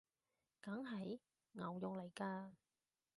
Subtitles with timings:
[0.61, 1.19] 梗係！
[1.53, 2.53] 牛肉來㗎！